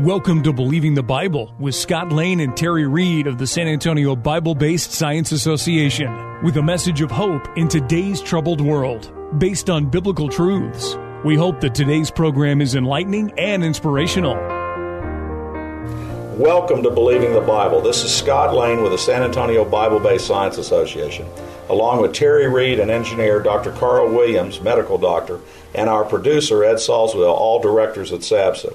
[0.00, 4.16] Welcome to Believing the Bible with Scott Lane and Terry Reed of the San Antonio
[4.16, 9.90] Bible Based Science Association with a message of hope in today's troubled world based on
[9.90, 10.96] biblical truths.
[11.22, 14.36] We hope that today's program is enlightening and inspirational.
[16.38, 17.82] Welcome to Believing the Bible.
[17.82, 21.26] This is Scott Lane with the San Antonio Bible Based Science Association,
[21.68, 23.70] along with Terry Reed and engineer Dr.
[23.72, 25.40] Carl Williams, medical doctor,
[25.74, 28.74] and our producer Ed Salzwell, all directors at SABSA.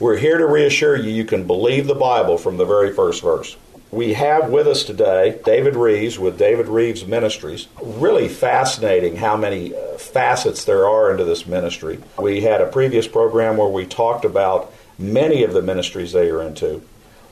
[0.00, 3.58] We're here to reassure you you can believe the Bible from the very first verse.
[3.90, 7.68] We have with us today David Reeves with David Reeves Ministries.
[7.82, 11.98] Really fascinating how many uh, facets there are into this ministry.
[12.18, 16.40] We had a previous program where we talked about many of the ministries they are
[16.40, 16.80] into.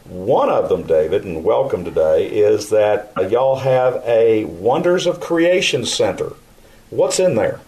[0.04, 5.86] One of them, David, and welcome today, is that y'all have a Wonders of Creation
[5.86, 6.34] Center.
[6.90, 7.60] What's in there?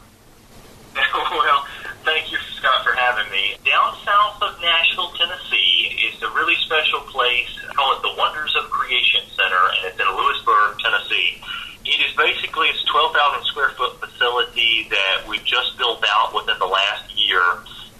[0.95, 1.67] well,
[2.05, 3.57] thank you, Scott, for having me.
[3.64, 7.51] Down south of Nashville, Tennessee, is a really special place.
[7.62, 11.39] I call it the Wonders of Creation Center, and it's in Lewisburg, Tennessee.
[11.87, 16.59] It is basically it's a 12,000 square foot facility that we've just built out within
[16.59, 17.42] the last year,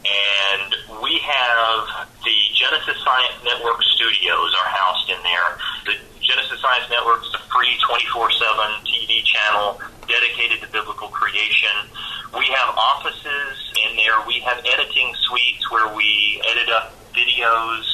[0.03, 5.48] and we have the Genesis Science Network studios are housed in there.
[5.87, 11.87] The Genesis Science Network is a free 24/7 TV channel dedicated to biblical creation.
[12.35, 13.55] We have offices
[13.87, 14.20] in there.
[14.27, 17.89] We have editing suites where we edit up videos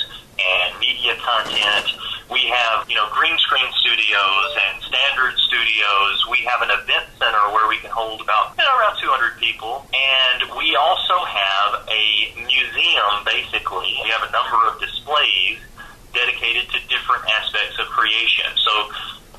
[1.06, 1.86] media content.
[2.30, 6.26] We have, you know, green screen studios and standard studios.
[6.26, 9.86] We have an event center where we can hold about you know, around 200 people.
[9.94, 13.94] And we also have a museum, basically.
[14.02, 15.62] We have a number of displays
[16.10, 18.50] dedicated to different aspects of creation.
[18.58, 18.72] So,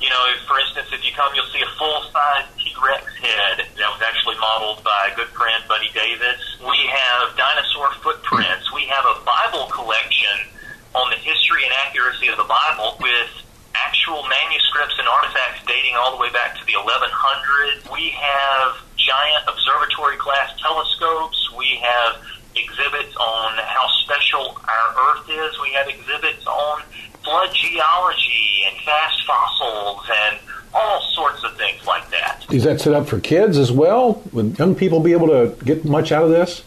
[0.00, 3.88] you know, if, for instance, if you come, you'll see a full-size T-Rex head that
[3.92, 6.40] was actually modeled by a good friend, Buddy Davis.
[6.64, 8.72] We have dinosaur footprints.
[8.72, 10.56] We have a Bible collection
[10.94, 13.30] on the history and accuracy of the Bible with
[13.74, 17.92] actual manuscripts and artifacts dating all the way back to the 1100s.
[17.92, 21.52] We have giant observatory class telescopes.
[21.56, 22.16] We have
[22.56, 25.60] exhibits on how special our Earth is.
[25.60, 26.82] We have exhibits on
[27.22, 30.38] flood geology and fast fossils and
[30.74, 32.44] all sorts of things like that.
[32.50, 34.22] Is that set up for kids as well?
[34.32, 36.64] Would young people be able to get much out of this?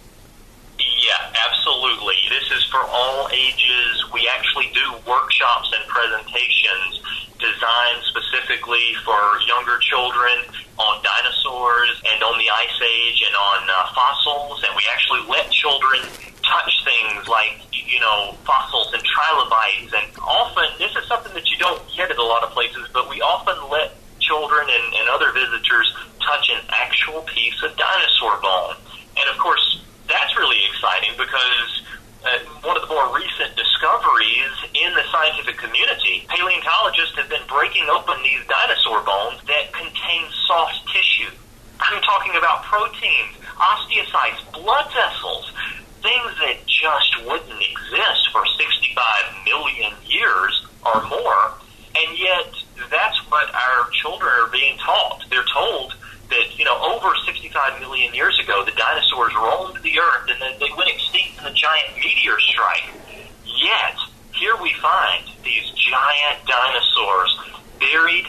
[0.79, 2.15] Yeah, absolutely.
[2.29, 4.05] This is for all ages.
[4.13, 7.01] We actually do workshops and presentations
[7.39, 8.03] designed
[8.71, 10.31] specifically for younger children
[10.77, 14.63] on dinosaurs and on the Ice Age and on uh, fossils.
[14.63, 16.01] And we actually let children
[16.43, 19.93] touch things like, you know, fossils and trilobites.
[19.93, 23.09] And often, this is something that you don't get at a lot of places, but
[23.09, 28.75] we often let children and, and other visitors touch an actual piece of dinosaur bone.
[29.17, 31.81] And of course, that's really exciting because
[32.23, 37.89] uh, one of the more recent discoveries in the scientific community, paleontologists have been breaking
[37.89, 41.33] open these dinosaur bones that contain soft tissue.
[41.79, 45.51] I'm talking about proteins, osteocytes, blood vessels,
[45.99, 48.95] things that just wouldn't exist for 65
[49.43, 51.51] million years or more.
[51.99, 52.47] And yet,
[52.89, 55.25] that's what our children are being taught.
[55.29, 55.95] They're told
[56.29, 60.55] that, you know, over 65 million years ago, the dinosaurs roamed the earth and then
[60.59, 62.87] they went extinct in a giant meteor strike.
[63.43, 63.99] Yet,
[64.33, 67.37] here we find these giant dinosaurs
[67.79, 68.27] buried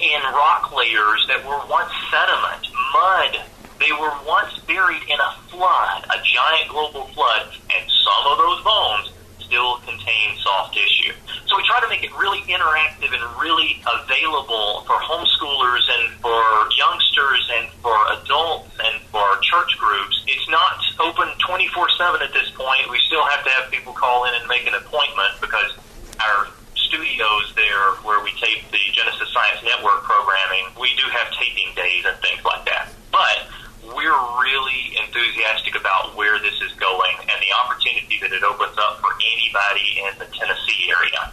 [0.00, 3.49] in rock layers that were once sediment, mud.
[3.80, 8.62] They were once buried in a flood, a giant global flood, and some of those
[8.62, 9.08] bones
[9.40, 11.16] still contain soft tissue.
[11.48, 16.44] So we try to make it really interactive and really available for homeschoolers and for
[16.76, 20.22] youngsters and for adults and for church groups.
[20.28, 22.84] It's not open 24-7 at this point.
[22.90, 25.72] We still have to have people call in and make an appointment because
[26.20, 26.46] our
[26.76, 32.04] studios there where we tape the Genesis Science Network programming, we do have taping days
[32.06, 32.92] and things like that.
[33.10, 33.50] But
[33.94, 39.00] we're really enthusiastic about where this is going and the opportunity that it opens up
[39.00, 41.32] for anybody in the Tennessee area.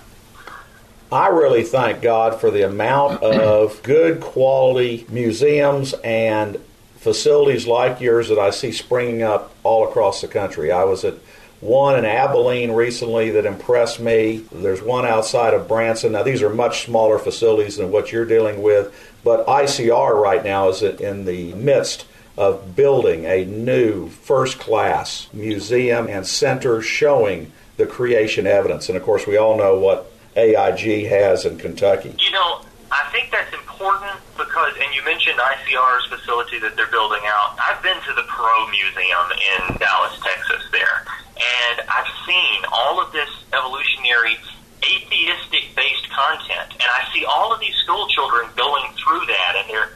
[1.12, 6.58] I really thank God for the amount of good quality museums and
[6.98, 10.70] facilities like yours that I see springing up all across the country.
[10.70, 11.14] I was at
[11.62, 14.44] one in Abilene recently that impressed me.
[14.52, 16.12] There's one outside of Branson.
[16.12, 18.94] Now, these are much smaller facilities than what you're dealing with,
[19.24, 22.06] but ICR right now is in the midst
[22.38, 28.90] of building a new first class museum and center showing the creation evidence.
[28.90, 32.16] And of course, we all know what AIG has in Kentucky.
[32.18, 32.62] You know,
[32.92, 37.58] I think that's important because, and you mentioned ICR's facility that they're building out.
[37.60, 41.04] I've been to the Perot Museum in Dallas, Texas, there.
[41.36, 44.38] and I've seen all of this evolutionary
[44.86, 49.70] atheistic based content, and I see all of these school children going through that, and
[49.70, 49.92] they're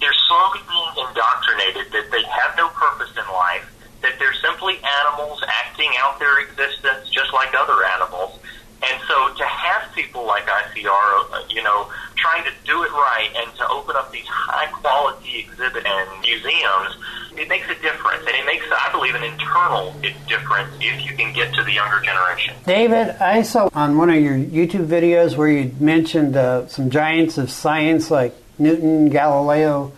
[0.00, 3.64] they're slowly being indoctrinated that they have no purpose in life,
[4.02, 8.38] that they're simply animals acting out their existence just like other animals.
[8.84, 13.30] And so to have people like ICR, uh, you know, trying to do it right
[13.36, 16.96] and to open up these high quality exhibit and museums,
[17.36, 18.24] it makes a difference.
[18.26, 19.92] And it makes, I believe, an internal
[20.28, 22.54] difference if you can get to the younger generation.
[22.66, 27.38] David, I saw on one of your YouTube videos where you mentioned uh, some giants
[27.38, 29.92] of science like Newton, Galileo,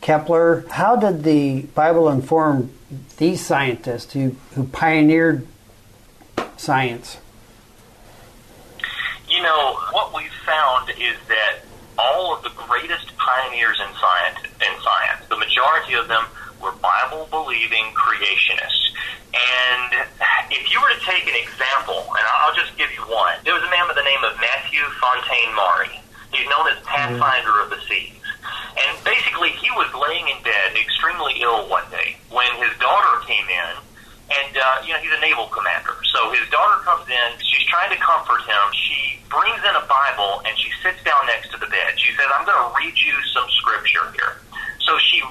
[0.00, 0.64] Kepler.
[0.70, 2.72] How did the Bible inform
[3.18, 5.46] these scientists who, who pioneered
[6.56, 7.18] science?
[9.30, 11.62] You know, what we've found is that
[11.96, 16.26] all of the greatest pioneers in science, in science, the majority of them
[16.58, 18.90] were Bible believing creationists.
[19.30, 20.02] And
[20.50, 23.62] if you were to take an example, and I'll just give you one, there was
[23.62, 25.94] a man by the name of Matthew Fontaine Maury.
[26.34, 28.18] He's known as Pathfinder of the Seas.
[28.74, 33.46] And basically, he was laying in bed, extremely ill one day, when his daughter came
[33.46, 33.74] in.
[34.30, 35.98] And, uh, you know, he's a naval commander.
[36.06, 37.28] So his daughter comes in.
[37.42, 38.62] She's trying to comfort him.
[38.74, 41.98] She brings in a Bible and she sits down next to the bed.
[41.98, 44.38] She says, I'm going to read you some scripture here.
[44.86, 45.22] So she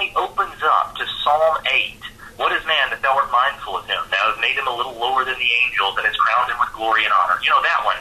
[0.00, 1.94] randomly opens up to Psalm 8.
[2.36, 4.00] What is man that thou art mindful of him?
[4.10, 6.72] Thou hast made him a little lower than the angels and has crowned him with
[6.72, 7.36] glory and honor.
[7.44, 8.00] You know that one.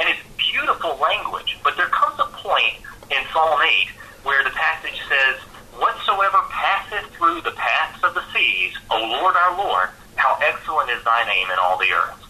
[0.00, 1.58] And it's beautiful language.
[1.62, 2.82] But there comes a point
[3.14, 5.38] in Psalm 8 where the passage says,
[5.78, 11.04] Whatsoever passeth through the paths of the seas, O Lord our Lord, how excellent is
[11.04, 12.22] thy name in all the earth.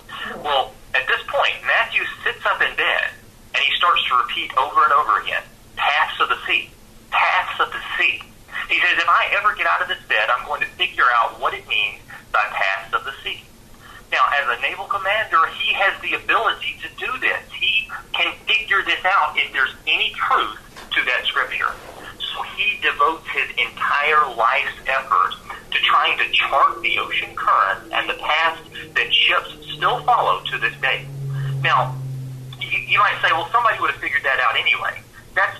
[0.42, 3.16] Well, at this point, Matthew sits up in bed
[3.54, 5.42] and he starts to repeat over and over again,
[5.76, 6.68] paths of the sea,
[7.10, 8.20] paths of the sea.
[8.68, 11.40] He says, if I ever get out of this bed, I'm going to figure out
[11.40, 12.00] what it means
[12.32, 13.42] by paths of the sea.
[14.10, 17.42] Now, as a naval commander, he has the ability to do this.
[17.52, 20.58] He can figure this out if there's any truth
[20.94, 21.74] to that scripture.
[22.18, 25.34] So he devotes his entire life's effort
[25.70, 28.62] to trying to chart the ocean current and the paths
[28.94, 31.06] that ships still follow to this day.
[31.62, 31.96] Now,
[32.60, 35.02] you, you might say, well, somebody would have figured that out anyway.
[35.34, 35.58] That's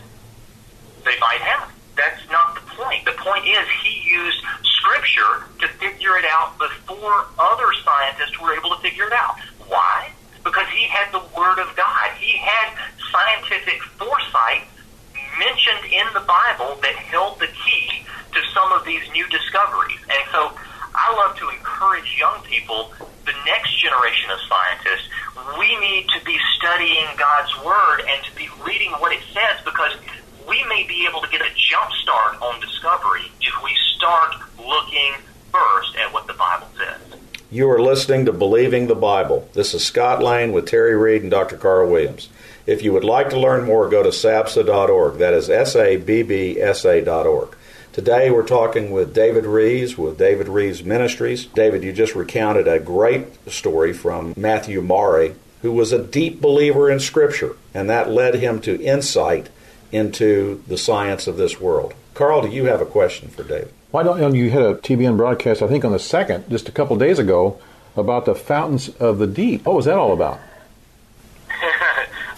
[1.04, 1.70] they might have.
[1.96, 2.45] That's not
[2.76, 3.04] point.
[3.04, 8.70] The point is he used scripture to figure it out before other scientists were able
[8.76, 9.40] to figure it out.
[9.66, 10.12] Why?
[10.44, 12.06] Because he had the Word of God.
[12.20, 12.76] He had
[13.10, 14.68] scientific foresight
[15.38, 20.00] mentioned in the Bible that held the key to some of these new discoveries.
[20.08, 20.52] And so
[20.94, 22.92] I love to encourage young people,
[23.24, 25.08] the next generation of scientists,
[25.58, 29.92] we need to be studying God's Word and to be reading what it says because
[30.48, 35.14] we may be able to get a jump start on discovery if we start looking
[35.50, 37.18] first at what the Bible says.
[37.50, 39.48] You are listening to Believing the Bible.
[39.52, 41.56] This is Scott Lane with Terry Reed and Dr.
[41.56, 42.28] Carl Williams.
[42.64, 45.18] If you would like to learn more, go to sabsa.org.
[45.18, 47.56] That is S A B B S A.org.
[47.92, 51.46] Today we're talking with David Reeves with David Reeves Ministries.
[51.46, 56.90] David, you just recounted a great story from Matthew Maury, who was a deep believer
[56.90, 59.48] in Scripture, and that led him to insight
[59.90, 61.94] into the science of this world.
[62.16, 63.68] Carl, do you have a question for David?
[63.90, 66.72] Why don't you, you had a TBN broadcast, I think on the second, just a
[66.72, 67.60] couple days ago,
[67.94, 69.66] about the fountains of the deep.
[69.66, 70.40] What was that all about?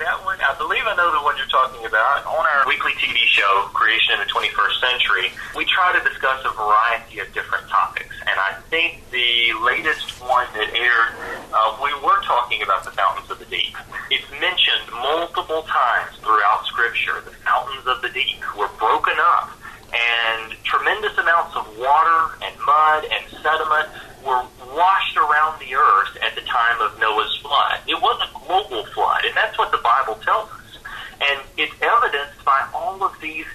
[0.02, 2.26] that one, I believe I know the one you're talking about.
[2.26, 6.50] On our weekly TV show, Creation in the 21st Century, we try to discuss a
[6.58, 8.16] variety of different topics.
[8.26, 11.14] And I think the latest one that aired,
[11.54, 13.78] uh, we were talking about the fountains of the deep.
[14.10, 17.22] It's mentioned multiple times throughout Scripture.
[17.24, 19.54] The fountains of the deep were broken up,
[19.92, 23.88] and tremendous amounts of water and mud and sediment
[24.24, 24.44] were
[24.76, 27.80] washed around the earth at the time of Noah's flood.
[27.86, 30.78] It was a global flood, and that's what the Bible tells us.
[31.20, 33.46] And it's evidenced by all of these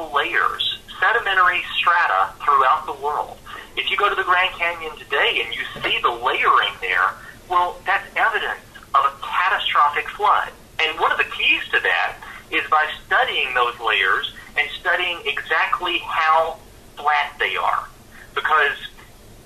[0.00, 3.36] geological layers, sedimentary strata throughout the world.
[3.76, 7.14] If you go to the Grand Canyon today and you see the layering there,
[7.48, 8.60] well, that's evidence
[8.94, 10.52] of a catastrophic flood.
[10.80, 12.16] And one of the keys to that
[12.50, 16.58] is by studying those layers and studying exactly how
[16.96, 17.86] flat they are.
[18.34, 18.76] Because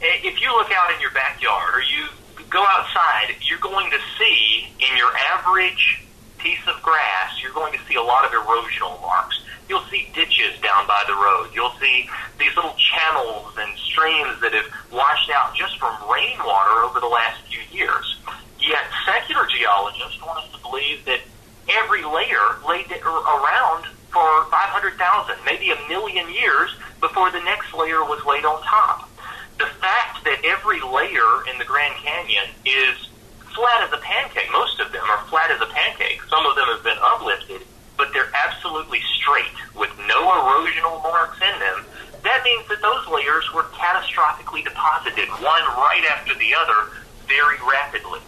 [0.00, 2.06] if you look out in your backyard or you
[2.50, 6.00] go outside, you're going to see in your average
[6.38, 9.33] piece of grass, you're going to see a lot of erosional marks.
[9.68, 11.50] You'll see ditches down by the road.
[11.54, 17.00] You'll see these little channels and streams that have washed out just from rainwater over
[17.00, 18.18] the last few years.
[18.60, 21.20] Yet secular geologists want us to believe that
[21.68, 28.24] every layer laid around for 500,000, maybe a million years before the next layer was
[28.24, 29.10] laid on top.
[29.58, 33.08] The fact that every layer in the Grand Canyon is
[33.54, 34.50] flat as a pancake.
[34.52, 36.22] Most of them are flat as a pancake.
[36.28, 37.62] Some of them have been uplifted,
[37.96, 41.84] but they're absolutely straight with no erosional marks in them.
[42.22, 46.90] That means that those layers were catastrophically deposited, one right after the other,
[47.28, 48.20] very rapidly.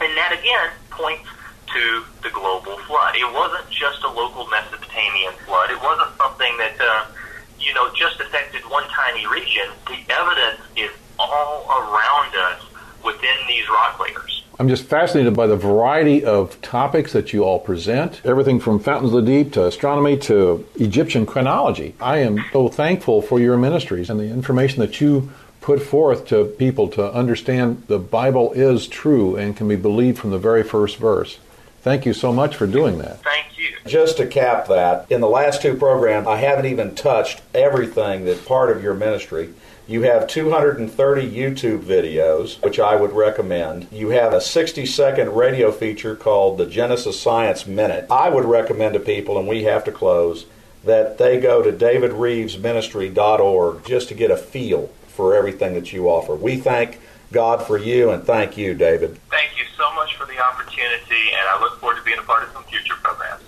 [0.00, 1.28] And that again points
[1.74, 3.14] to the global flood.
[3.14, 5.70] It wasn't just a local Mesopotamian flood.
[5.70, 7.06] It wasn't something that, uh,
[7.60, 9.68] you know, just affected one tiny region.
[9.86, 12.62] The evidence is all around us
[13.04, 14.37] within these rock layers.
[14.60, 18.20] I'm just fascinated by the variety of topics that you all present.
[18.24, 21.94] Everything from fountains of the deep to astronomy to Egyptian chronology.
[22.00, 26.44] I am so thankful for your ministries and the information that you put forth to
[26.44, 30.96] people to understand the Bible is true and can be believed from the very first
[30.96, 31.38] verse.
[31.82, 33.22] Thank you so much for doing that.
[33.22, 33.76] Thank you.
[33.86, 38.44] Just to cap that, in the last two programs, I haven't even touched everything that
[38.44, 39.54] part of your ministry.
[39.88, 43.88] You have 230 YouTube videos, which I would recommend.
[43.90, 48.06] You have a 60 second radio feature called the Genesis Science Minute.
[48.10, 50.44] I would recommend to people, and we have to close,
[50.84, 56.34] that they go to davidreevesministry.org just to get a feel for everything that you offer.
[56.34, 57.00] We thank
[57.32, 59.18] God for you and thank you, David.
[59.30, 62.42] Thank you so much for the opportunity, and I look forward to being a part
[62.42, 63.47] of some future programs.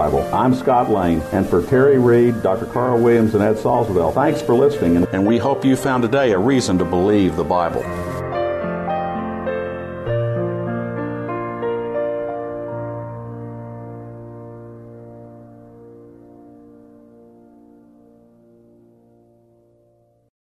[0.01, 0.27] Bible.
[0.33, 2.65] I'm Scott Lane, and for Terry Reed, Dr.
[2.65, 6.39] Carl Williams, and Ed Salzwell, thanks for listening, and we hope you found today a
[6.39, 7.83] reason to believe the Bible.